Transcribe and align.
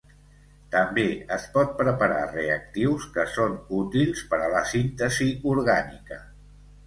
També 0.75 1.03
es 1.35 1.43
pot 1.57 1.75
preparar 1.81 2.23
reactius 2.31 3.05
que 3.17 3.27
són 3.35 3.53
útils 3.81 4.25
per 4.31 4.41
a 4.45 4.49
la 4.57 4.67
síntesi 4.73 5.29
orgànica. 5.55 6.19